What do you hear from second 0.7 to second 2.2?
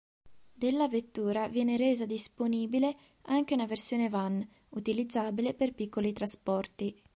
vettura viene resa